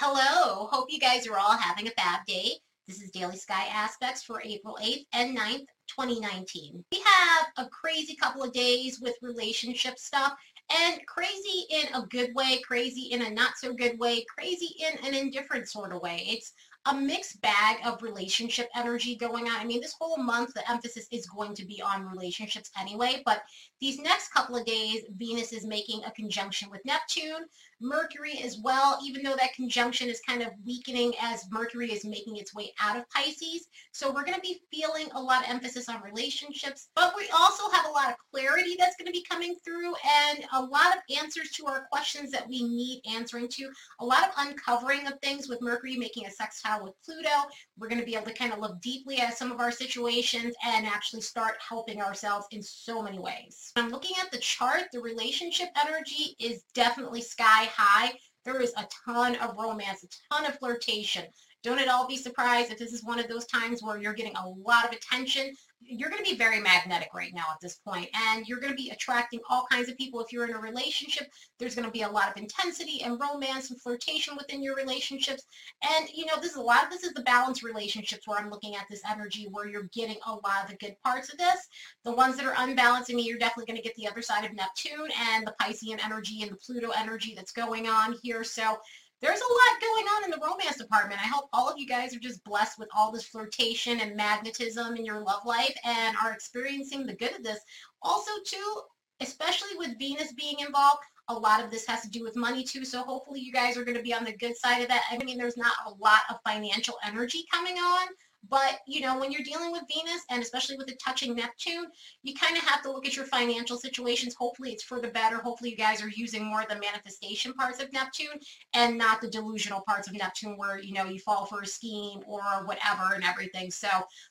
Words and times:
Hello, 0.00 0.68
hope 0.70 0.92
you 0.92 1.00
guys 1.00 1.26
are 1.26 1.36
all 1.36 1.56
having 1.56 1.88
a 1.88 1.90
fab 1.90 2.24
day. 2.24 2.52
This 2.86 3.02
is 3.02 3.10
Daily 3.10 3.36
Sky 3.36 3.66
Aspects 3.68 4.22
for 4.22 4.40
April 4.44 4.78
8th 4.80 5.04
and 5.12 5.36
9th, 5.36 5.66
2019. 5.88 6.84
We 6.92 7.02
have 7.04 7.46
a 7.56 7.68
crazy 7.70 8.14
couple 8.14 8.44
of 8.44 8.52
days 8.52 9.00
with 9.00 9.16
relationship 9.22 9.98
stuff 9.98 10.34
and 10.70 11.04
crazy 11.08 11.64
in 11.70 11.92
a 11.94 12.06
good 12.06 12.32
way, 12.36 12.60
crazy 12.64 13.08
in 13.10 13.22
a 13.22 13.30
not 13.30 13.58
so 13.58 13.74
good 13.74 13.98
way, 13.98 14.24
crazy 14.38 14.76
in 14.78 15.04
an 15.04 15.14
indifferent 15.14 15.68
sort 15.68 15.92
of 15.92 16.00
way. 16.00 16.22
It's 16.28 16.52
a 16.86 16.94
mixed 16.94 17.40
bag 17.42 17.78
of 17.84 18.00
relationship 18.02 18.68
energy 18.76 19.16
going 19.16 19.48
on. 19.48 19.56
I 19.56 19.64
mean, 19.64 19.80
this 19.80 19.96
whole 19.98 20.16
month, 20.16 20.54
the 20.54 20.70
emphasis 20.70 21.08
is 21.10 21.26
going 21.26 21.54
to 21.56 21.66
be 21.66 21.82
on 21.82 22.06
relationships 22.06 22.70
anyway, 22.80 23.22
but 23.26 23.42
these 23.80 23.98
next 23.98 24.32
couple 24.32 24.56
of 24.56 24.64
days, 24.64 25.02
Venus 25.16 25.52
is 25.52 25.66
making 25.66 26.04
a 26.04 26.12
conjunction 26.12 26.70
with 26.70 26.84
Neptune, 26.84 27.46
Mercury 27.80 28.40
as 28.42 28.58
well, 28.58 28.98
even 29.04 29.22
though 29.22 29.36
that 29.36 29.54
conjunction 29.54 30.08
is 30.08 30.20
kind 30.20 30.42
of 30.42 30.48
weakening 30.64 31.12
as 31.20 31.46
Mercury 31.50 31.92
is 31.92 32.04
making 32.04 32.36
its 32.36 32.54
way 32.54 32.72
out 32.80 32.96
of 32.96 33.08
Pisces. 33.10 33.68
So 33.92 34.10
we're 34.10 34.24
going 34.24 34.34
to 34.34 34.40
be 34.40 34.60
feeling 34.70 35.08
a 35.14 35.20
lot 35.20 35.42
of 35.44 35.50
emphasis 35.50 35.88
on 35.88 36.02
relationships, 36.02 36.88
but 36.94 37.14
we 37.16 37.28
also 37.34 37.68
have 37.70 37.86
a 37.86 37.90
lot 37.90 38.10
of 38.10 38.16
clarity 38.32 38.76
that's 38.78 38.96
going 38.96 39.06
to 39.06 39.12
be 39.12 39.24
coming 39.28 39.56
through 39.64 39.94
and 40.28 40.44
a 40.54 40.62
lot 40.62 40.96
of 40.96 41.16
answers 41.16 41.50
to 41.52 41.66
our 41.66 41.86
questions 41.90 42.30
that 42.30 42.48
we 42.48 42.62
need 42.62 43.00
answering 43.10 43.48
to, 43.48 43.70
a 44.00 44.04
lot 44.04 44.24
of 44.24 44.30
uncovering 44.38 45.06
of 45.06 45.18
things 45.20 45.48
with 45.48 45.62
Mercury 45.62 45.96
making 45.96 46.26
a 46.26 46.30
sextile 46.30 46.82
with 46.82 46.94
Pluto. 47.04 47.48
We're 47.78 47.88
going 47.88 48.00
to 48.00 48.06
be 48.06 48.14
able 48.14 48.26
to 48.26 48.34
kind 48.34 48.52
of 48.52 48.58
look 48.58 48.80
deeply 48.80 49.18
at 49.18 49.38
some 49.38 49.52
of 49.52 49.60
our 49.60 49.70
situations 49.70 50.54
and 50.64 50.86
actually 50.86 51.22
start 51.22 51.54
helping 51.66 52.00
ourselves 52.00 52.46
in 52.50 52.62
so 52.62 53.02
many 53.02 53.18
ways. 53.18 53.72
I'm 53.76 53.90
looking 53.90 54.16
at 54.20 54.30
the 54.30 54.38
chart, 54.38 54.84
the 54.92 55.00
relationship 55.00 55.68
energy 55.86 56.34
is 56.40 56.64
definitely 56.74 57.22
sky 57.22 57.67
high. 57.68 58.12
There 58.44 58.60
is 58.60 58.72
a 58.76 58.86
ton 59.04 59.36
of 59.36 59.56
romance, 59.56 60.04
a 60.04 60.34
ton 60.34 60.46
of 60.46 60.58
flirtation. 60.58 61.26
Don't 61.62 61.78
at 61.78 61.88
all 61.88 62.06
be 62.06 62.16
surprised 62.16 62.70
if 62.70 62.78
this 62.78 62.92
is 62.92 63.04
one 63.04 63.18
of 63.18 63.28
those 63.28 63.46
times 63.46 63.82
where 63.82 63.98
you're 63.98 64.14
getting 64.14 64.36
a 64.36 64.48
lot 64.48 64.84
of 64.84 64.92
attention 64.92 65.52
you're 65.80 66.10
going 66.10 66.22
to 66.22 66.30
be 66.30 66.36
very 66.36 66.60
magnetic 66.60 67.08
right 67.14 67.32
now 67.34 67.44
at 67.50 67.60
this 67.60 67.76
point 67.76 68.08
and 68.14 68.46
you're 68.46 68.60
going 68.60 68.72
to 68.72 68.76
be 68.76 68.90
attracting 68.90 69.40
all 69.48 69.66
kinds 69.70 69.88
of 69.88 69.96
people. 69.96 70.20
If 70.20 70.32
you're 70.32 70.44
in 70.44 70.54
a 70.54 70.58
relationship 70.58 71.28
there's 71.58 71.74
going 71.74 71.86
to 71.86 71.92
be 71.92 72.02
a 72.02 72.08
lot 72.08 72.30
of 72.30 72.36
intensity 72.36 73.02
and 73.02 73.20
romance 73.20 73.70
and 73.70 73.80
flirtation 73.80 74.36
within 74.36 74.62
your 74.62 74.74
relationships. 74.74 75.44
And 75.82 76.08
you 76.12 76.26
know 76.26 76.34
this 76.40 76.52
is 76.52 76.56
a 76.56 76.62
lot 76.62 76.84
of 76.84 76.90
this 76.90 77.04
is 77.04 77.12
the 77.12 77.22
balanced 77.22 77.62
relationships 77.62 78.26
where 78.26 78.38
i'm 78.38 78.50
looking 78.50 78.74
at 78.74 78.86
this 78.90 79.02
energy 79.08 79.48
where 79.50 79.68
you're 79.68 79.88
getting 79.92 80.18
a 80.26 80.32
lot 80.32 80.64
of 80.64 80.70
the 80.70 80.76
good 80.76 80.96
parts 81.04 81.32
of 81.32 81.38
this. 81.38 81.68
The 82.04 82.12
ones 82.12 82.36
that 82.36 82.46
are 82.46 82.54
unbalanced 82.56 83.10
i 83.10 83.14
mean 83.14 83.26
you're 83.26 83.38
definitely 83.38 83.72
going 83.72 83.82
to 83.82 83.86
get 83.86 83.94
the 83.96 84.08
other 84.08 84.22
side 84.22 84.44
of 84.44 84.54
neptune 84.54 85.08
and 85.32 85.46
the 85.46 85.54
piscean 85.60 86.04
energy 86.04 86.42
and 86.42 86.50
the 86.50 86.56
pluto 86.56 86.90
energy 86.96 87.34
that's 87.34 87.52
going 87.52 87.88
on 87.88 88.16
here. 88.22 88.44
So 88.44 88.78
there's 89.20 89.40
a 89.40 89.42
lot 89.42 89.80
going 89.80 90.06
on 90.06 90.24
in 90.24 90.30
the 90.30 90.46
romance 90.46 90.76
department. 90.76 91.20
I 91.20 91.26
hope 91.28 91.48
all 91.52 91.68
of 91.68 91.78
you 91.78 91.86
guys 91.86 92.14
are 92.14 92.20
just 92.20 92.44
blessed 92.44 92.78
with 92.78 92.88
all 92.96 93.10
this 93.10 93.26
flirtation 93.26 94.00
and 94.00 94.16
magnetism 94.16 94.96
in 94.96 95.04
your 95.04 95.20
love 95.20 95.44
life 95.44 95.76
and 95.84 96.16
are 96.22 96.32
experiencing 96.32 97.04
the 97.04 97.16
good 97.16 97.34
of 97.34 97.42
this. 97.42 97.58
Also, 98.02 98.30
too, 98.46 98.80
especially 99.20 99.76
with 99.76 99.98
Venus 99.98 100.32
being 100.32 100.60
involved, 100.60 101.00
a 101.28 101.34
lot 101.34 101.62
of 101.62 101.70
this 101.70 101.86
has 101.86 102.00
to 102.02 102.10
do 102.10 102.22
with 102.22 102.36
money 102.36 102.62
too. 102.62 102.84
So 102.84 103.02
hopefully 103.02 103.40
you 103.40 103.52
guys 103.52 103.76
are 103.76 103.84
going 103.84 103.96
to 103.96 104.02
be 104.02 104.14
on 104.14 104.24
the 104.24 104.36
good 104.36 104.56
side 104.56 104.80
of 104.82 104.88
that. 104.88 105.02
I 105.10 105.22
mean, 105.24 105.36
there's 105.36 105.56
not 105.56 105.72
a 105.86 105.90
lot 105.90 106.20
of 106.30 106.36
financial 106.46 106.96
energy 107.04 107.44
coming 107.52 107.76
on, 107.76 108.06
but, 108.48 108.78
you 108.86 109.00
know, 109.00 109.18
when 109.18 109.32
you're 109.32 109.42
dealing 109.42 109.72
with 109.72 109.82
Venus 109.88 110.22
and 110.30 110.42
especially 110.42 110.76
with 110.76 110.88
it 110.88 111.00
touching 111.04 111.34
Neptune, 111.34 111.86
you 112.22 112.34
kind 112.34 112.56
of 112.56 112.62
have 112.64 112.82
to 112.82 112.90
look 112.90 113.06
at 113.06 113.16
your 113.16 113.24
financial 113.26 113.76
situations. 113.76 114.34
Hopefully 114.38 114.70
it's 114.70 114.84
for 114.84 115.00
the 115.00 115.08
better. 115.08 115.38
Hopefully 115.38 115.70
you 115.70 115.76
guys 115.76 116.02
are 116.02 116.08
using 116.08 116.44
more 116.44 116.62
of 116.62 116.68
the 116.68 116.78
manifestation 116.78 117.52
parts 117.54 117.82
of 117.82 117.92
Neptune 117.92 118.38
and 118.74 118.96
not 118.96 119.20
the 119.20 119.28
delusional 119.28 119.82
parts 119.86 120.08
of 120.08 120.14
Neptune 120.14 120.56
where, 120.56 120.78
you 120.78 120.94
know, 120.94 121.04
you 121.04 121.18
fall 121.18 121.46
for 121.46 121.62
a 121.62 121.66
scheme 121.66 122.20
or 122.26 122.40
whatever 122.64 123.14
and 123.14 123.24
everything. 123.24 123.70
So 123.70 123.88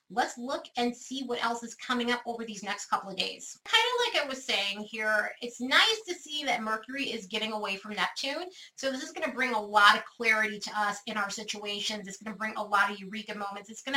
let's 0.09 0.37
look 0.37 0.65
and 0.77 0.95
see 0.95 1.23
what 1.25 1.43
else 1.43 1.63
is 1.63 1.75
coming 1.75 2.11
up 2.11 2.21
over 2.25 2.45
these 2.45 2.63
next 2.63 2.85
couple 2.85 3.09
of 3.09 3.17
days. 3.17 3.59
Kind 3.65 3.83
of 3.83 4.13
like 4.13 4.23
I 4.23 4.27
was 4.27 4.45
saying 4.45 4.87
here, 4.89 5.31
it's 5.41 5.59
nice 5.59 6.01
to 6.07 6.15
see 6.15 6.43
that 6.45 6.63
Mercury 6.63 7.05
is 7.05 7.27
getting 7.27 7.51
away 7.51 7.75
from 7.75 7.93
Neptune. 7.93 8.45
So 8.75 8.91
this 8.91 9.03
is 9.03 9.11
going 9.11 9.29
to 9.29 9.35
bring 9.35 9.53
a 9.53 9.61
lot 9.61 9.95
of 9.95 10.05
clarity 10.05 10.59
to 10.59 10.71
us 10.79 10.99
in 11.07 11.17
our 11.17 11.29
situations. 11.29 12.07
It's 12.07 12.17
going 12.17 12.33
to 12.33 12.37
bring 12.37 12.55
a 12.55 12.63
lot 12.63 12.91
of 12.91 12.99
eureka 12.99 13.35
moments. 13.35 13.69
It's 13.69 13.81
going 13.81 13.96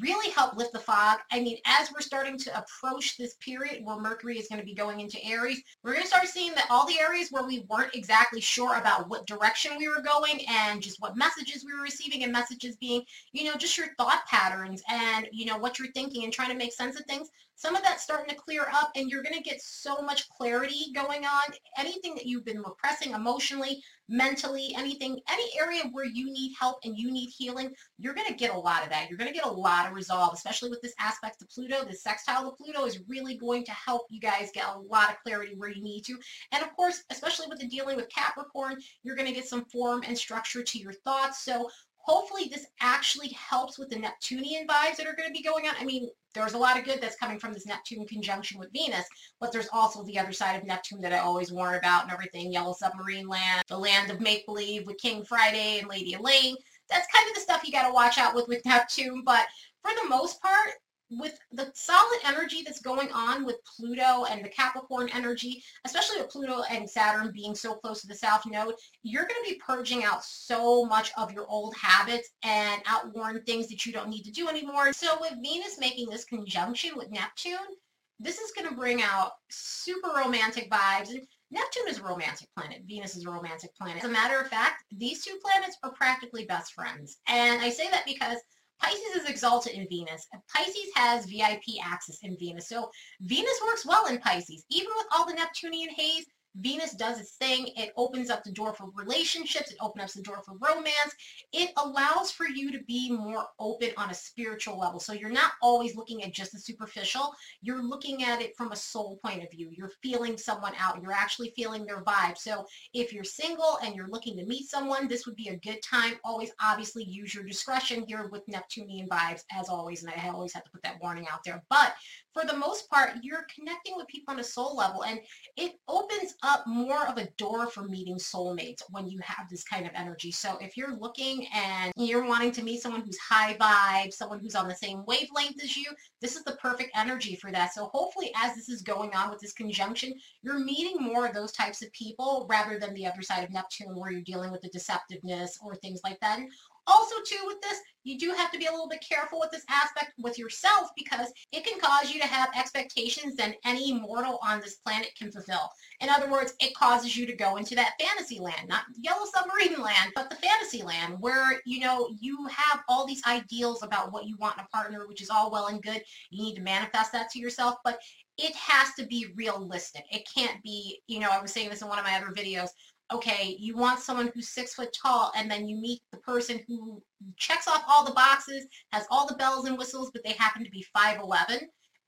really 0.00 0.30
help 0.32 0.56
lift 0.56 0.72
the 0.72 0.78
fog. 0.78 1.18
I 1.30 1.40
mean, 1.40 1.58
as 1.64 1.92
we're 1.92 2.00
starting 2.00 2.36
to 2.38 2.58
approach 2.58 3.16
this 3.16 3.34
period 3.34 3.84
where 3.84 3.98
Mercury 3.98 4.38
is 4.38 4.48
going 4.48 4.60
to 4.60 4.66
be 4.66 4.74
going 4.74 5.00
into 5.00 5.24
Aries, 5.24 5.62
we're 5.82 5.92
going 5.92 6.02
to 6.02 6.08
start 6.08 6.26
seeing 6.26 6.52
that 6.54 6.66
all 6.70 6.86
the 6.86 6.98
areas 6.98 7.28
where 7.30 7.46
we 7.46 7.64
weren't 7.68 7.94
exactly 7.94 8.40
sure 8.40 8.76
about 8.76 9.08
what 9.08 9.26
direction 9.26 9.78
we 9.78 9.88
were 9.88 10.02
going 10.02 10.40
and 10.48 10.82
just 10.82 11.00
what 11.00 11.16
messages 11.16 11.64
we 11.64 11.72
were 11.72 11.82
receiving 11.82 12.24
and 12.24 12.32
messages 12.32 12.76
being, 12.76 13.02
you 13.32 13.44
know, 13.44 13.54
just 13.56 13.78
your 13.78 13.88
thought 13.96 14.26
patterns 14.26 14.82
and, 14.90 15.28
you 15.30 15.46
know, 15.46 15.56
what 15.56 15.78
you're 15.78 15.92
thinking 15.92 16.24
and 16.24 16.32
trying 16.32 16.50
to 16.50 16.56
make 16.56 16.72
sense 16.72 16.98
of 16.98 17.06
things. 17.06 17.28
Some 17.54 17.74
of 17.74 17.82
that's 17.82 18.02
starting 18.02 18.28
to 18.28 18.40
clear 18.40 18.66
up 18.74 18.90
and 18.96 19.08
you're 19.08 19.22
going 19.22 19.36
to 19.36 19.42
get 19.42 19.62
so 19.62 20.02
much 20.02 20.28
clarity 20.28 20.92
going 20.94 21.24
on. 21.24 21.54
Anything 21.78 22.14
that 22.14 22.26
you've 22.26 22.44
been 22.44 22.60
repressing 22.60 23.12
emotionally, 23.12 23.82
mentally, 24.08 24.74
anything, 24.76 25.18
any 25.30 25.44
area 25.58 25.82
where 25.92 26.04
you 26.04 26.26
need 26.26 26.54
help 26.58 26.78
and 26.84 26.96
you 26.96 27.10
need 27.10 27.30
healing, 27.36 27.74
you're 27.98 28.14
going 28.14 28.28
to 28.28 28.34
get 28.34 28.54
a 28.54 28.58
lot 28.58 28.82
of 28.82 28.90
that. 28.90 29.08
You're 29.08 29.18
going 29.18 29.32
to 29.32 29.34
get 29.34 29.46
a 29.46 29.50
lot 29.50 29.86
of 29.86 29.94
resolve, 29.94 30.34
especially 30.34 30.70
with 30.70 30.80
this 30.82 30.94
aspect 31.00 31.38
to 31.40 31.46
Pluto. 31.46 31.84
This 31.84 32.02
sextile 32.02 32.50
to 32.50 32.56
Pluto 32.56 32.84
is 32.86 33.00
really 33.08 33.36
going 33.36 33.64
to 33.64 33.72
help 33.72 34.06
you 34.10 34.20
guys 34.20 34.50
get 34.54 34.66
a 34.66 34.78
lot 34.78 35.10
of 35.10 35.16
clarity 35.24 35.54
where 35.56 35.70
you 35.70 35.82
need 35.82 36.02
to. 36.02 36.16
And 36.52 36.62
of 36.62 36.74
course, 36.76 37.02
especially 37.10 37.46
with 37.48 37.58
the 37.58 37.68
dealing 37.68 37.96
with 37.96 38.08
Capricorn, 38.08 38.76
you're 39.02 39.16
going 39.16 39.28
to 39.28 39.34
get 39.34 39.48
some 39.48 39.64
form 39.66 40.02
and 40.06 40.16
structure 40.16 40.62
to 40.62 40.78
your 40.78 40.92
thoughts. 40.92 41.44
So 41.44 41.68
hopefully 42.06 42.48
this 42.48 42.66
actually 42.80 43.30
helps 43.30 43.78
with 43.78 43.90
the 43.90 43.98
Neptunian 43.98 44.66
vibes 44.66 44.96
that 44.96 45.08
are 45.08 45.16
going 45.16 45.28
to 45.28 45.32
be 45.32 45.42
going 45.42 45.66
on. 45.66 45.74
I 45.78 45.84
mean, 45.84 46.08
there's 46.34 46.52
a 46.52 46.58
lot 46.58 46.78
of 46.78 46.84
good 46.84 47.00
that's 47.00 47.16
coming 47.16 47.38
from 47.38 47.52
this 47.52 47.66
Neptune 47.66 48.06
conjunction 48.06 48.60
with 48.60 48.72
Venus, 48.72 49.06
but 49.40 49.50
there's 49.50 49.68
also 49.72 50.04
the 50.04 50.18
other 50.18 50.32
side 50.32 50.54
of 50.54 50.64
Neptune 50.64 51.00
that 51.00 51.12
I 51.12 51.18
always 51.18 51.50
warn 51.50 51.74
about 51.74 52.04
and 52.04 52.12
everything, 52.12 52.52
Yellow 52.52 52.74
Submarine 52.74 53.26
Land, 53.26 53.64
the 53.66 53.76
land 53.76 54.10
of 54.12 54.20
make-believe 54.20 54.86
with 54.86 54.98
King 54.98 55.24
Friday 55.24 55.80
and 55.80 55.88
Lady 55.88 56.14
Elaine. 56.14 56.54
That's 56.88 57.08
kind 57.12 57.28
of 57.28 57.34
the 57.34 57.40
stuff 57.40 57.62
you 57.64 57.72
got 57.72 57.88
to 57.88 57.92
watch 57.92 58.18
out 58.18 58.36
with 58.36 58.46
with 58.46 58.64
Neptune, 58.64 59.22
but 59.24 59.46
for 59.82 59.90
the 59.90 60.08
most 60.08 60.40
part, 60.40 60.70
with 61.10 61.38
the 61.52 61.70
solid 61.74 62.20
energy 62.24 62.62
that's 62.64 62.80
going 62.80 63.10
on 63.12 63.44
with 63.44 63.56
Pluto 63.64 64.24
and 64.24 64.44
the 64.44 64.48
Capricorn 64.48 65.08
energy, 65.14 65.62
especially 65.84 66.20
with 66.20 66.30
Pluto 66.30 66.62
and 66.70 66.88
Saturn 66.88 67.30
being 67.32 67.54
so 67.54 67.74
close 67.74 68.00
to 68.00 68.08
the 68.08 68.14
South 68.14 68.44
Node, 68.46 68.74
you're 69.02 69.26
going 69.26 69.42
to 69.44 69.50
be 69.50 69.60
purging 69.64 70.04
out 70.04 70.24
so 70.24 70.84
much 70.84 71.12
of 71.16 71.32
your 71.32 71.46
old 71.46 71.74
habits 71.76 72.30
and 72.42 72.82
outworn 72.86 73.42
things 73.42 73.68
that 73.68 73.86
you 73.86 73.92
don't 73.92 74.08
need 74.08 74.24
to 74.24 74.32
do 74.32 74.48
anymore. 74.48 74.92
So 74.92 75.16
with 75.20 75.34
Venus 75.42 75.78
making 75.78 76.08
this 76.10 76.24
conjunction 76.24 76.96
with 76.96 77.10
Neptune, 77.10 77.76
this 78.18 78.38
is 78.38 78.52
going 78.52 78.68
to 78.68 78.74
bring 78.74 79.02
out 79.02 79.32
super 79.50 80.08
romantic 80.16 80.70
vibes. 80.70 81.10
And 81.10 81.20
Neptune 81.50 81.88
is 81.88 81.98
a 81.98 82.02
romantic 82.02 82.48
planet. 82.56 82.82
Venus 82.86 83.14
is 83.16 83.26
a 83.26 83.30
romantic 83.30 83.74
planet. 83.76 84.02
As 84.02 84.08
a 84.08 84.12
matter 84.12 84.40
of 84.40 84.48
fact, 84.48 84.84
these 84.90 85.22
two 85.22 85.38
planets 85.44 85.76
are 85.82 85.92
practically 85.92 86.46
best 86.46 86.72
friends. 86.72 87.18
And 87.28 87.60
I 87.60 87.70
say 87.70 87.88
that 87.90 88.06
because 88.06 88.38
Pisces 88.80 89.22
is 89.22 89.28
exalted 89.28 89.72
in 89.72 89.86
Venus. 89.88 90.26
Pisces 90.54 90.90
has 90.94 91.26
VIP 91.26 91.82
access 91.82 92.18
in 92.22 92.36
Venus. 92.38 92.68
So 92.68 92.90
Venus 93.22 93.60
works 93.66 93.86
well 93.86 94.06
in 94.06 94.18
Pisces. 94.18 94.64
Even 94.70 94.90
with 94.96 95.06
all 95.12 95.26
the 95.26 95.34
Neptunian 95.34 95.90
haze, 95.90 96.26
Venus 96.60 96.92
does 96.92 97.20
its 97.20 97.32
thing. 97.36 97.68
It 97.76 97.92
opens 97.96 98.30
up 98.30 98.42
the 98.42 98.52
door 98.52 98.72
for 98.72 98.88
relationships. 98.94 99.70
It 99.70 99.76
opens 99.80 100.10
up 100.10 100.14
the 100.14 100.22
door 100.22 100.42
for 100.44 100.54
romance. 100.58 101.14
It 101.52 101.70
allows 101.76 102.30
for 102.30 102.46
you 102.46 102.72
to 102.72 102.82
be 102.84 103.10
more 103.10 103.44
open 103.58 103.90
on 103.96 104.10
a 104.10 104.14
spiritual 104.14 104.78
level. 104.78 104.98
So 104.98 105.12
you're 105.12 105.30
not 105.30 105.52
always 105.62 105.96
looking 105.96 106.22
at 106.22 106.32
just 106.32 106.52
the 106.52 106.58
superficial. 106.58 107.34
You're 107.60 107.82
looking 107.82 108.24
at 108.24 108.40
it 108.40 108.56
from 108.56 108.72
a 108.72 108.76
soul 108.76 109.18
point 109.24 109.42
of 109.42 109.50
view. 109.50 109.70
You're 109.72 109.92
feeling 110.02 110.38
someone 110.38 110.72
out. 110.78 111.02
You're 111.02 111.12
actually 111.12 111.52
feeling 111.56 111.84
their 111.84 112.02
vibe. 112.04 112.38
So 112.38 112.64
if 112.94 113.12
you're 113.12 113.24
single 113.24 113.78
and 113.82 113.94
you're 113.94 114.08
looking 114.08 114.36
to 114.38 114.46
meet 114.46 114.68
someone, 114.70 115.08
this 115.08 115.26
would 115.26 115.36
be 115.36 115.48
a 115.48 115.58
good 115.58 115.80
time. 115.82 116.14
Always 116.24 116.52
obviously 116.62 117.04
use 117.04 117.34
your 117.34 117.44
discretion 117.44 118.04
here 118.06 118.28
with 118.32 118.48
Neptunian 118.48 119.08
vibes 119.08 119.42
as 119.52 119.68
always. 119.68 120.02
And 120.02 120.12
I 120.16 120.28
always 120.28 120.54
have 120.54 120.64
to 120.64 120.70
put 120.70 120.82
that 120.84 120.98
warning 121.02 121.26
out 121.30 121.40
there. 121.44 121.62
But 121.68 121.94
for 122.32 122.46
the 122.46 122.56
most 122.56 122.88
part, 122.88 123.12
you're 123.22 123.46
connecting 123.54 123.94
with 123.96 124.06
people 124.08 124.32
on 124.32 124.40
a 124.40 124.44
soul 124.44 124.76
level 124.76 125.04
and 125.04 125.20
it 125.56 125.72
opens 125.88 126.34
up 126.42 126.45
more 126.66 127.06
of 127.06 127.18
a 127.18 127.28
door 127.36 127.66
for 127.66 127.82
meeting 127.84 128.16
soulmates 128.16 128.82
when 128.90 129.08
you 129.08 129.18
have 129.22 129.48
this 129.48 129.64
kind 129.64 129.86
of 129.86 129.92
energy. 129.94 130.30
So 130.30 130.56
if 130.60 130.76
you're 130.76 130.96
looking 130.96 131.46
and 131.54 131.92
you're 131.96 132.26
wanting 132.26 132.52
to 132.52 132.62
meet 132.62 132.82
someone 132.82 133.02
who's 133.02 133.18
high 133.18 133.54
vibe, 133.54 134.12
someone 134.12 134.40
who's 134.40 134.54
on 134.54 134.68
the 134.68 134.74
same 134.74 135.04
wavelength 135.06 135.62
as 135.62 135.76
you, 135.76 135.86
this 136.20 136.36
is 136.36 136.44
the 136.44 136.56
perfect 136.56 136.90
energy 136.96 137.36
for 137.36 137.50
that. 137.52 137.72
So 137.74 137.86
hopefully 137.86 138.32
as 138.36 138.54
this 138.54 138.68
is 138.68 138.82
going 138.82 139.14
on 139.14 139.30
with 139.30 139.40
this 139.40 139.52
conjunction, 139.52 140.14
you're 140.42 140.58
meeting 140.58 140.96
more 141.00 141.26
of 141.26 141.34
those 141.34 141.52
types 141.52 141.82
of 141.82 141.92
people 141.92 142.46
rather 142.48 142.78
than 142.78 142.94
the 142.94 143.06
other 143.06 143.22
side 143.22 143.44
of 143.44 143.50
Neptune 143.50 143.96
where 143.96 144.10
you're 144.10 144.22
dealing 144.22 144.50
with 144.50 144.62
the 144.62 144.70
deceptiveness 144.70 145.58
or 145.62 145.74
things 145.74 146.00
like 146.04 146.20
that. 146.20 146.38
And 146.38 146.50
Also, 146.86 147.16
too, 147.26 147.42
with 147.46 147.60
this, 147.60 147.80
you 148.04 148.18
do 148.18 148.30
have 148.30 148.52
to 148.52 148.58
be 148.58 148.66
a 148.66 148.70
little 148.70 148.88
bit 148.88 149.04
careful 149.06 149.40
with 149.40 149.50
this 149.50 149.64
aspect 149.68 150.12
with 150.18 150.38
yourself 150.38 150.90
because 150.96 151.32
it 151.50 151.64
can 151.64 151.80
cause 151.80 152.12
you 152.12 152.20
to 152.20 152.26
have 152.26 152.48
expectations 152.56 153.34
that 153.34 153.56
any 153.64 153.92
mortal 153.92 154.38
on 154.46 154.60
this 154.60 154.76
planet 154.76 155.10
can 155.18 155.32
fulfill. 155.32 155.68
In 156.00 156.08
other 156.08 156.30
words, 156.30 156.54
it 156.60 156.74
causes 156.74 157.16
you 157.16 157.26
to 157.26 157.34
go 157.34 157.56
into 157.56 157.74
that 157.74 157.94
fantasy 158.00 158.38
land, 158.38 158.68
not 158.68 158.84
yellow 159.00 159.26
submarine 159.34 159.82
land, 159.82 160.12
but 160.14 160.30
the 160.30 160.36
fantasy 160.36 160.82
land 160.82 161.16
where, 161.18 161.60
you 161.66 161.80
know, 161.80 162.08
you 162.20 162.46
have 162.46 162.84
all 162.88 163.06
these 163.06 163.26
ideals 163.26 163.82
about 163.82 164.12
what 164.12 164.26
you 164.26 164.36
want 164.36 164.56
in 164.56 164.64
a 164.64 164.68
partner, 164.68 165.08
which 165.08 165.22
is 165.22 165.30
all 165.30 165.50
well 165.50 165.66
and 165.66 165.82
good. 165.82 166.02
You 166.30 166.44
need 166.44 166.54
to 166.54 166.62
manifest 166.62 167.10
that 167.12 167.30
to 167.30 167.40
yourself, 167.40 167.76
but 167.84 167.98
it 168.38 168.54
has 168.54 168.92
to 168.98 169.06
be 169.06 169.32
realistic. 169.34 170.04
It 170.10 170.28
can't 170.32 170.62
be, 170.62 171.00
you 171.06 171.20
know, 171.20 171.30
I 171.30 171.40
was 171.40 171.52
saying 171.52 171.70
this 171.70 171.82
in 171.82 171.88
one 171.88 171.98
of 171.98 172.04
my 172.04 172.16
other 172.16 172.32
videos, 172.32 172.68
okay, 173.12 173.56
you 173.58 173.76
want 173.76 174.00
someone 174.00 174.30
who's 174.34 174.50
six 174.50 174.74
foot 174.74 174.94
tall 175.00 175.32
and 175.36 175.50
then 175.50 175.68
you 175.68 175.76
meet 175.76 176.00
the 176.10 176.18
person 176.18 176.60
who 176.66 177.02
checks 177.36 177.68
off 177.68 177.84
all 177.88 178.04
the 178.04 178.12
boxes, 178.12 178.66
has 178.92 179.06
all 179.10 179.26
the 179.26 179.36
bells 179.36 179.66
and 179.66 179.78
whistles, 179.78 180.10
but 180.12 180.24
they 180.24 180.32
happen 180.32 180.64
to 180.64 180.70
be 180.70 180.84
5'11 180.96 181.60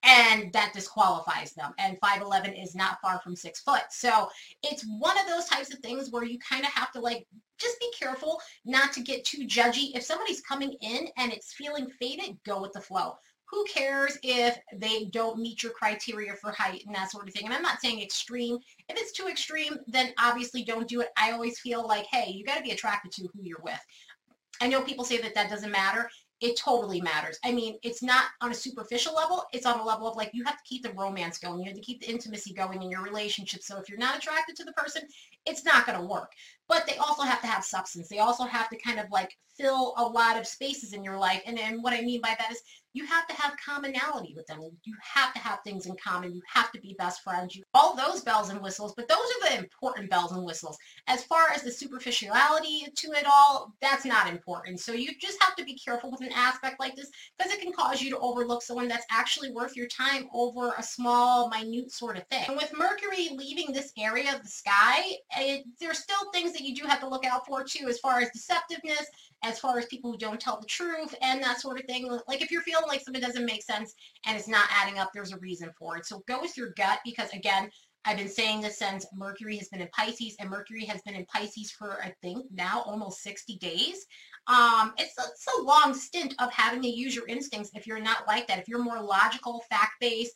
and 0.04 0.52
that 0.52 0.72
disqualifies 0.72 1.54
them. 1.54 1.72
And 1.78 2.00
5'11 2.00 2.62
is 2.62 2.74
not 2.74 2.98
far 3.02 3.20
from 3.20 3.36
six 3.36 3.60
foot. 3.60 3.82
So 3.90 4.28
it's 4.62 4.84
one 4.98 5.18
of 5.18 5.26
those 5.26 5.46
types 5.46 5.72
of 5.72 5.80
things 5.80 6.10
where 6.10 6.24
you 6.24 6.38
kind 6.38 6.64
of 6.64 6.70
have 6.72 6.92
to 6.92 7.00
like, 7.00 7.26
just 7.58 7.78
be 7.80 7.92
careful 7.98 8.40
not 8.64 8.92
to 8.92 9.00
get 9.00 9.24
too 9.24 9.46
judgy. 9.46 9.96
If 9.96 10.04
somebody's 10.04 10.40
coming 10.40 10.74
in 10.80 11.08
and 11.16 11.32
it's 11.32 11.54
feeling 11.54 11.88
faded, 12.00 12.38
go 12.44 12.60
with 12.60 12.72
the 12.72 12.80
flow 12.80 13.14
who 13.50 13.64
cares 13.64 14.18
if 14.22 14.58
they 14.74 15.06
don't 15.06 15.38
meet 15.38 15.62
your 15.62 15.72
criteria 15.72 16.34
for 16.34 16.52
height 16.52 16.82
and 16.86 16.94
that 16.94 17.10
sort 17.10 17.26
of 17.26 17.34
thing. 17.34 17.46
And 17.46 17.54
I'm 17.54 17.62
not 17.62 17.80
saying 17.80 18.02
extreme. 18.02 18.58
If 18.88 18.98
it's 18.98 19.12
too 19.12 19.26
extreme, 19.26 19.78
then 19.86 20.12
obviously 20.18 20.62
don't 20.62 20.88
do 20.88 21.00
it. 21.00 21.08
I 21.16 21.32
always 21.32 21.58
feel 21.60 21.86
like, 21.86 22.06
hey, 22.06 22.30
you 22.30 22.44
got 22.44 22.58
to 22.58 22.62
be 22.62 22.72
attracted 22.72 23.12
to 23.12 23.22
who 23.22 23.42
you're 23.42 23.62
with. 23.62 23.80
I 24.60 24.68
know 24.68 24.82
people 24.82 25.04
say 25.04 25.18
that 25.18 25.34
that 25.34 25.48
doesn't 25.48 25.70
matter. 25.70 26.10
It 26.40 26.56
totally 26.56 27.00
matters. 27.00 27.38
I 27.44 27.50
mean, 27.52 27.78
it's 27.82 28.02
not 28.02 28.26
on 28.40 28.52
a 28.52 28.54
superficial 28.54 29.14
level. 29.14 29.44
It's 29.52 29.66
on 29.66 29.80
a 29.80 29.84
level 29.84 30.06
of 30.06 30.16
like, 30.16 30.30
you 30.32 30.44
have 30.44 30.56
to 30.56 30.64
keep 30.64 30.82
the 30.82 30.92
romance 30.92 31.38
going. 31.38 31.60
You 31.60 31.66
have 31.66 31.74
to 31.74 31.80
keep 31.80 32.00
the 32.00 32.10
intimacy 32.10 32.52
going 32.52 32.82
in 32.82 32.90
your 32.90 33.02
relationship. 33.02 33.62
So 33.62 33.78
if 33.78 33.88
you're 33.88 33.98
not 33.98 34.18
attracted 34.18 34.56
to 34.56 34.64
the 34.64 34.72
person, 34.72 35.02
it's 35.46 35.64
not 35.64 35.86
going 35.86 35.98
to 35.98 36.04
work. 36.04 36.32
But 36.68 36.86
they 36.86 36.96
also 36.96 37.22
have 37.22 37.40
to 37.40 37.46
have 37.46 37.64
substance. 37.64 38.08
They 38.08 38.18
also 38.18 38.44
have 38.44 38.68
to 38.70 38.76
kind 38.78 39.00
of 39.00 39.06
like 39.10 39.30
fill 39.56 39.94
a 39.96 40.02
lot 40.04 40.38
of 40.38 40.46
spaces 40.46 40.92
in 40.92 41.02
your 41.02 41.18
life. 41.18 41.42
And, 41.46 41.58
and 41.58 41.82
what 41.82 41.92
I 41.92 42.02
mean 42.02 42.20
by 42.20 42.36
that 42.38 42.52
is 42.52 42.62
you 42.94 43.04
have 43.06 43.26
to 43.28 43.34
have 43.34 43.54
commonality 43.64 44.32
with 44.34 44.46
them. 44.46 44.60
You 44.84 44.94
have 45.00 45.32
to 45.34 45.38
have 45.38 45.60
things 45.62 45.86
in 45.86 45.94
common. 46.02 46.34
You 46.34 46.42
have 46.52 46.72
to 46.72 46.80
be 46.80 46.96
best 46.98 47.22
friends. 47.22 47.54
You, 47.54 47.62
all 47.74 47.94
those 47.94 48.22
bells 48.22 48.48
and 48.48 48.60
whistles, 48.60 48.94
but 48.96 49.08
those 49.08 49.18
are 49.18 49.50
the 49.50 49.58
important 49.58 50.10
bells 50.10 50.32
and 50.32 50.44
whistles. 50.44 50.78
As 51.06 51.22
far 51.24 51.50
as 51.54 51.62
the 51.62 51.70
superficiality 51.70 52.86
to 52.92 53.12
it 53.12 53.26
all, 53.30 53.74
that's 53.80 54.04
not 54.04 54.28
important. 54.28 54.80
So 54.80 54.92
you 54.92 55.10
just 55.20 55.40
have 55.42 55.54
to 55.56 55.64
be 55.64 55.78
careful 55.78 56.10
with 56.10 56.22
an 56.22 56.32
aspect 56.34 56.80
like 56.80 56.96
this 56.96 57.10
because 57.36 57.52
it 57.52 57.60
can 57.60 57.72
cause 57.72 58.00
you 58.00 58.10
to 58.10 58.18
overlook 58.18 58.62
someone 58.62 58.88
that's 58.88 59.06
actually 59.10 59.52
worth 59.52 59.76
your 59.76 59.88
time 59.88 60.28
over 60.32 60.72
a 60.78 60.82
small, 60.82 61.50
minute 61.50 61.92
sort 61.92 62.16
of 62.16 62.26
thing. 62.28 62.44
And 62.48 62.56
with 62.56 62.72
Mercury 62.76 63.30
leaving 63.36 63.72
this 63.72 63.92
area 63.98 64.34
of 64.34 64.42
the 64.42 64.48
sky, 64.48 65.02
it, 65.36 65.64
there's 65.78 65.98
still 65.98 66.32
things 66.32 66.57
that 66.58 66.66
you 66.66 66.74
do 66.74 66.86
have 66.86 67.00
to 67.00 67.08
look 67.08 67.24
out 67.24 67.46
for 67.46 67.64
too 67.64 67.88
as 67.88 67.98
far 67.98 68.20
as 68.20 68.28
deceptiveness, 68.30 69.04
as 69.42 69.58
far 69.58 69.78
as 69.78 69.86
people 69.86 70.12
who 70.12 70.18
don't 70.18 70.40
tell 70.40 70.60
the 70.60 70.66
truth 70.66 71.14
and 71.22 71.42
that 71.42 71.60
sort 71.60 71.78
of 71.78 71.86
thing. 71.86 72.08
Like 72.26 72.42
if 72.42 72.50
you're 72.50 72.62
feeling 72.62 72.86
like 72.88 73.00
something 73.00 73.22
doesn't 73.22 73.44
make 73.44 73.62
sense 73.62 73.94
and 74.26 74.36
it's 74.36 74.48
not 74.48 74.68
adding 74.70 74.98
up, 74.98 75.10
there's 75.14 75.32
a 75.32 75.38
reason 75.38 75.70
for 75.78 75.96
it. 75.96 76.06
So 76.06 76.22
go 76.28 76.40
with 76.40 76.56
your 76.56 76.70
gut 76.76 76.98
because 77.04 77.30
again, 77.30 77.70
I've 78.04 78.16
been 78.16 78.28
saying 78.28 78.62
this 78.62 78.78
since 78.78 79.06
Mercury 79.14 79.56
has 79.58 79.68
been 79.68 79.80
in 79.80 79.88
Pisces 79.88 80.36
and 80.38 80.48
Mercury 80.48 80.84
has 80.84 81.02
been 81.02 81.14
in 81.14 81.26
Pisces 81.26 81.70
for, 81.70 82.02
I 82.02 82.14
think, 82.22 82.46
now 82.50 82.82
almost 82.86 83.22
60 83.22 83.58
days. 83.58 84.06
Um, 84.46 84.94
it's, 84.96 85.12
it's 85.18 85.46
a 85.58 85.62
long 85.62 85.92
stint 85.92 86.34
of 86.38 86.50
having 86.52 86.80
to 86.82 86.88
use 86.88 87.14
your 87.14 87.26
instincts 87.26 87.70
if 87.74 87.86
you're 87.86 88.00
not 88.00 88.26
like 88.26 88.46
that. 88.46 88.58
If 88.58 88.68
you're 88.68 88.82
more 88.82 89.02
logical, 89.02 89.62
fact-based, 89.68 90.32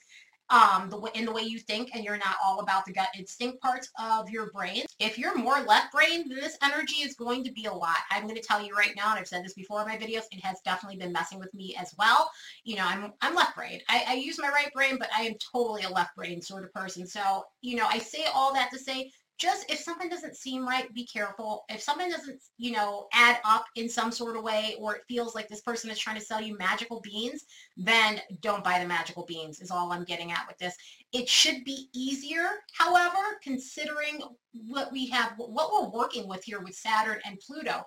um, 0.50 0.90
the 0.90 0.98
way, 0.98 1.10
in 1.14 1.24
the 1.24 1.32
way 1.32 1.42
you 1.42 1.58
think 1.58 1.90
and 1.94 2.04
you're 2.04 2.18
not 2.18 2.36
all 2.44 2.60
about 2.60 2.84
the 2.84 2.92
gut 2.92 3.08
instinct 3.18 3.60
parts 3.60 3.88
of 3.98 4.28
your 4.28 4.50
brain. 4.50 4.84
If 4.98 5.18
you're 5.18 5.36
more 5.36 5.60
left 5.60 5.92
brain, 5.92 6.28
then 6.28 6.38
this 6.38 6.58
energy 6.62 6.96
is 6.96 7.14
going 7.14 7.44
to 7.44 7.52
be 7.52 7.66
a 7.66 7.72
lot. 7.72 7.96
I'm 8.10 8.24
going 8.24 8.36
to 8.36 8.42
tell 8.42 8.62
you 8.62 8.74
right 8.74 8.92
now, 8.96 9.10
and 9.10 9.18
I've 9.18 9.28
said 9.28 9.44
this 9.44 9.54
before 9.54 9.82
in 9.82 9.88
my 9.88 9.96
videos, 9.96 10.24
it 10.30 10.44
has 10.44 10.58
definitely 10.64 10.98
been 10.98 11.12
messing 11.12 11.38
with 11.38 11.52
me 11.54 11.74
as 11.80 11.94
well. 11.98 12.30
You 12.64 12.76
know, 12.76 12.84
I'm, 12.86 13.12
I'm 13.20 13.34
left 13.34 13.56
brain. 13.56 13.80
I, 13.88 14.04
I 14.08 14.14
use 14.14 14.38
my 14.38 14.48
right 14.48 14.72
brain, 14.74 14.96
but 14.98 15.08
I 15.16 15.22
am 15.22 15.34
totally 15.52 15.82
a 15.82 15.90
left 15.90 16.14
brain 16.16 16.42
sort 16.42 16.64
of 16.64 16.72
person. 16.72 17.06
So, 17.06 17.44
you 17.60 17.76
know, 17.76 17.86
I 17.88 17.98
say 17.98 18.24
all 18.34 18.52
that 18.54 18.70
to 18.72 18.78
say 18.78 19.10
just 19.42 19.68
if 19.68 19.80
something 19.80 20.08
doesn't 20.08 20.36
seem 20.36 20.64
right, 20.64 20.94
be 20.94 21.04
careful. 21.04 21.64
If 21.68 21.82
something 21.82 22.08
doesn't, 22.08 22.40
you 22.58 22.70
know, 22.70 23.08
add 23.12 23.40
up 23.44 23.64
in 23.74 23.88
some 23.88 24.12
sort 24.12 24.36
of 24.36 24.44
way 24.44 24.76
or 24.78 24.94
it 24.94 25.02
feels 25.08 25.34
like 25.34 25.48
this 25.48 25.62
person 25.62 25.90
is 25.90 25.98
trying 25.98 26.18
to 26.18 26.24
sell 26.24 26.40
you 26.40 26.56
magical 26.56 27.00
beans, 27.00 27.44
then 27.76 28.20
don't 28.40 28.62
buy 28.62 28.78
the 28.78 28.86
magical 28.86 29.24
beans 29.26 29.60
is 29.60 29.72
all 29.72 29.90
I'm 29.90 30.04
getting 30.04 30.30
at 30.30 30.46
with 30.46 30.58
this. 30.58 30.76
It 31.12 31.28
should 31.28 31.64
be 31.64 31.88
easier, 31.92 32.44
however, 32.72 33.18
considering 33.42 34.22
what 34.68 34.92
we 34.92 35.08
have, 35.08 35.32
what 35.36 35.72
we're 35.72 35.90
working 35.90 36.28
with 36.28 36.44
here 36.44 36.60
with 36.60 36.76
Saturn 36.76 37.18
and 37.24 37.40
Pluto. 37.40 37.82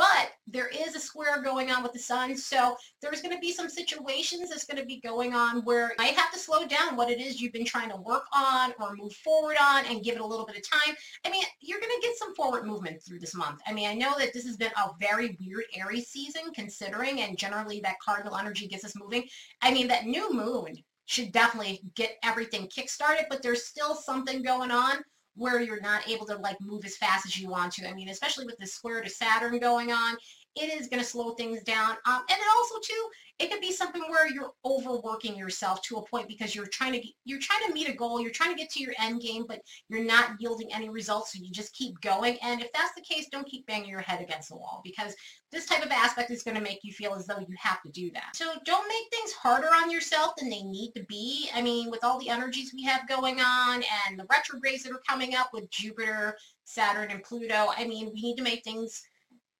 But 0.00 0.30
there 0.46 0.68
is 0.68 0.94
a 0.94 0.98
square 0.98 1.42
going 1.42 1.70
on 1.70 1.82
with 1.82 1.92
the 1.92 1.98
sun, 1.98 2.34
so 2.34 2.74
there's 3.02 3.20
going 3.20 3.34
to 3.34 3.40
be 3.40 3.52
some 3.52 3.68
situations 3.68 4.48
that's 4.48 4.64
going 4.64 4.80
to 4.80 4.86
be 4.86 4.98
going 4.98 5.34
on 5.34 5.60
where 5.66 5.92
I 5.98 6.06
have 6.06 6.32
to 6.32 6.38
slow 6.38 6.66
down 6.66 6.96
what 6.96 7.10
it 7.10 7.20
is 7.20 7.38
you've 7.38 7.52
been 7.52 7.66
trying 7.66 7.90
to 7.90 7.98
work 7.98 8.24
on 8.34 8.72
or 8.80 8.96
move 8.96 9.12
forward 9.16 9.58
on 9.60 9.84
and 9.84 10.02
give 10.02 10.14
it 10.14 10.22
a 10.22 10.26
little 10.26 10.46
bit 10.46 10.56
of 10.56 10.62
time. 10.70 10.96
I 11.26 11.30
mean, 11.30 11.44
you're 11.60 11.80
going 11.80 11.92
to 11.94 12.06
get 12.06 12.16
some 12.16 12.34
forward 12.34 12.64
movement 12.64 13.02
through 13.02 13.18
this 13.18 13.34
month. 13.34 13.60
I 13.66 13.74
mean, 13.74 13.90
I 13.90 13.94
know 13.94 14.14
that 14.18 14.32
this 14.32 14.46
has 14.46 14.56
been 14.56 14.72
a 14.78 14.88
very 14.98 15.36
weird 15.38 15.64
Aries 15.76 16.08
season 16.08 16.44
considering, 16.54 17.20
and 17.20 17.36
generally 17.36 17.80
that 17.80 18.00
cardinal 18.02 18.38
energy 18.38 18.68
gets 18.68 18.86
us 18.86 18.96
moving. 18.96 19.24
I 19.60 19.70
mean, 19.70 19.86
that 19.88 20.06
new 20.06 20.32
moon 20.32 20.76
should 21.04 21.30
definitely 21.30 21.82
get 21.94 22.16
everything 22.24 22.68
kick-started, 22.68 23.26
but 23.28 23.42
there's 23.42 23.66
still 23.66 23.94
something 23.94 24.42
going 24.42 24.70
on 24.70 25.02
where 25.36 25.60
you're 25.60 25.80
not 25.80 26.08
able 26.08 26.26
to 26.26 26.36
like 26.36 26.60
move 26.60 26.84
as 26.84 26.96
fast 26.96 27.26
as 27.26 27.38
you 27.38 27.48
want 27.48 27.72
to. 27.74 27.88
I 27.88 27.94
mean, 27.94 28.08
especially 28.08 28.46
with 28.46 28.58
the 28.58 28.66
square 28.66 29.00
to 29.00 29.10
Saturn 29.10 29.58
going 29.58 29.92
on, 29.92 30.16
it 30.56 30.80
is 30.80 30.88
going 30.88 31.02
to 31.02 31.08
slow 31.08 31.30
things 31.30 31.62
down. 31.62 31.90
Um, 32.06 32.22
and 32.28 32.28
then 32.28 32.48
also 32.56 32.74
too, 32.82 33.08
it 33.38 33.50
could 33.50 33.60
be 33.60 33.72
something 33.72 34.02
where 34.02 34.28
you're 34.28 34.52
overworking 34.64 35.34
yourself 35.34 35.80
to 35.82 35.96
a 35.96 36.06
point 36.06 36.28
because 36.28 36.54
you're 36.54 36.66
trying 36.66 36.92
to 36.92 37.08
you're 37.24 37.38
trying 37.38 37.66
to 37.66 37.72
meet 37.72 37.88
a 37.88 37.92
goal, 37.92 38.20
you're 38.20 38.30
trying 38.30 38.50
to 38.50 38.58
get 38.60 38.68
to 38.70 38.80
your 38.80 38.92
end 39.00 39.22
game, 39.22 39.44
but 39.48 39.60
you're 39.88 40.04
not 40.04 40.32
yielding 40.38 40.72
any 40.72 40.90
results, 40.90 41.32
so 41.32 41.38
you 41.42 41.50
just 41.50 41.72
keep 41.72 41.98
going. 42.00 42.36
And 42.42 42.60
if 42.60 42.70
that's 42.72 42.94
the 42.94 43.00
case, 43.00 43.28
don't 43.30 43.46
keep 43.46 43.66
banging 43.66 43.88
your 43.88 44.00
head 44.00 44.20
against 44.20 44.50
the 44.50 44.56
wall 44.56 44.82
because 44.84 45.14
this 45.50 45.66
type 45.66 45.84
of 45.84 45.90
aspect 45.90 46.30
is 46.30 46.42
going 46.42 46.56
to 46.56 46.62
make 46.62 46.80
you 46.82 46.92
feel 46.92 47.14
as 47.14 47.26
though 47.26 47.38
you 47.38 47.54
have 47.58 47.80
to 47.82 47.90
do 47.90 48.10
that. 48.12 48.34
So 48.36 48.52
don't 48.64 48.88
make 48.88 49.10
things 49.10 49.32
harder 49.32 49.68
on 49.68 49.90
yourself 49.90 50.34
than 50.36 50.50
they 50.50 50.62
need 50.62 50.92
to 50.96 51.04
be. 51.04 51.48
I 51.54 51.62
mean, 51.62 51.90
with 51.90 52.04
all 52.04 52.20
the 52.20 52.28
energies 52.28 52.72
we 52.74 52.82
have 52.84 53.08
going 53.08 53.40
on 53.40 53.82
and 54.08 54.18
the 54.18 54.26
retrogrades 54.30 54.82
that 54.82 54.92
are 54.92 55.02
coming 55.08 55.34
up 55.34 55.50
with 55.52 55.70
Jupiter, 55.70 56.36
Saturn, 56.64 57.10
and 57.10 57.22
Pluto, 57.22 57.68
I 57.76 57.86
mean, 57.86 58.10
we 58.12 58.20
need 58.20 58.36
to 58.36 58.42
make 58.42 58.64
things 58.64 59.02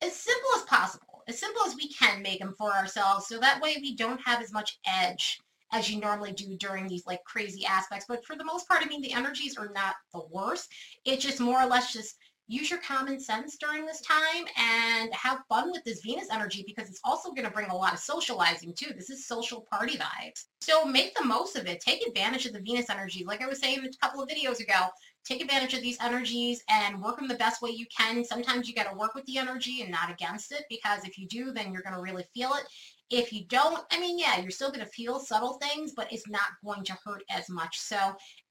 as 0.03 0.15
simple 0.15 0.51
as 0.57 0.63
possible, 0.63 1.23
as 1.29 1.39
simple 1.39 1.63
as 1.65 1.77
we 1.77 1.89
can 1.89 2.23
make 2.23 2.41
them 2.41 2.55
for 2.57 2.73
ourselves 2.73 3.27
so 3.27 3.39
that 3.39 3.61
way 3.61 3.77
we 3.81 3.95
don't 3.95 4.21
have 4.21 4.43
as 4.43 4.53
much 4.53 4.79
edge 4.87 5.41
as 5.73 5.91
you 5.91 6.01
normally 6.01 6.33
do 6.33 6.57
during 6.57 6.89
these 6.89 7.07
like 7.07 7.23
crazy 7.25 7.65
aspects. 7.65 8.07
But 8.09 8.25
for 8.25 8.37
the 8.37 8.45
most 8.45 8.69
part, 8.69 8.83
I 8.85 8.89
mean, 8.89 9.03
the 9.03 9.13
energies 9.13 9.57
are 9.57 9.71
not 9.73 9.95
the 10.13 10.23
worst. 10.31 10.71
It's 11.05 11.25
just 11.25 11.41
more 11.41 11.63
or 11.63 11.67
less 11.67 11.93
just 11.93 12.17
use 12.51 12.69
your 12.69 12.81
common 12.81 13.21
sense 13.21 13.57
during 13.57 13.87
this 13.87 14.01
time 14.01 14.45
and 14.57 15.15
have 15.15 15.45
fun 15.49 15.71
with 15.71 15.85
this 15.85 16.01
Venus 16.03 16.27
energy 16.33 16.65
because 16.67 16.91
it's 16.91 17.01
also 17.05 17.31
going 17.31 17.45
to 17.45 17.51
bring 17.51 17.71
a 17.71 17.77
lot 17.77 17.93
of 17.93 18.01
socializing 18.01 18.75
too. 18.75 18.93
This 18.93 19.09
is 19.09 19.25
social 19.25 19.65
party 19.71 19.97
vibes. 19.97 20.47
So 20.61 20.85
make 20.85 21.15
the 21.15 21.25
most 21.25 21.55
of 21.55 21.69
it. 21.69 21.81
Take 21.81 22.05
advantage 22.05 22.47
of 22.47 22.53
the 22.53 22.61
Venus 22.61 22.91
energy. 22.91 23.25
Like 23.25 23.41
I 23.41 23.47
was 23.47 23.61
saying 23.61 23.79
a 23.85 24.05
couple 24.05 24.21
of 24.21 24.29
videos 24.29 24.59
ago, 24.59 24.89
take 25.25 25.43
advantage 25.43 25.75
of 25.75 25.83
these 25.83 25.99
energies 26.01 26.63
and 26.69 27.01
work 27.01 27.19
them 27.19 27.29
the 27.29 27.35
best 27.35 27.63
way 27.63 27.71
you 27.71 27.87
can. 27.97 28.25
Sometimes 28.25 28.69
you 28.69 28.75
got 28.75 28.91
to 28.91 28.97
work 28.97 29.15
with 29.15 29.25
the 29.27 29.39
energy 29.39 29.83
and 29.83 29.91
not 29.91 30.11
against 30.11 30.53
it 30.53 30.65
because 30.69 31.05
if 31.05 31.19
you 31.19 31.27
do, 31.29 31.53
then 31.53 31.73
you're 31.73 31.83
going 31.83 31.95
to 31.95 32.01
really 32.01 32.25
feel 32.35 32.51
it. 32.55 32.65
If 33.11 33.33
you 33.33 33.45
don't, 33.47 33.85
I 33.91 33.99
mean, 33.99 34.19
yeah, 34.19 34.41
you're 34.41 34.53
still 34.53 34.71
going 34.71 34.85
to 34.85 34.93
feel 34.93 35.19
subtle 35.19 35.55
things, 35.55 35.93
but 35.97 36.13
it's 36.13 36.29
not 36.29 36.43
going 36.65 36.85
to 36.85 36.99
hurt 37.05 37.23
as 37.29 37.49
much. 37.49 37.79
So 37.79 37.97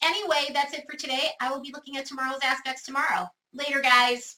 anyway, 0.03 0.47
that's 0.53 0.73
it 0.73 0.83
for 0.89 0.97
today. 0.97 1.29
I 1.41 1.51
will 1.51 1.61
be 1.61 1.71
looking 1.73 1.97
at 1.97 2.05
tomorrow's 2.05 2.39
aspects 2.43 2.83
tomorrow. 2.83 3.27
Later, 3.53 3.81
guys. 3.81 4.37